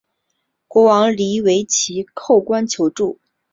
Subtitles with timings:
[0.67, 3.19] 国王黎维祁叩关求救。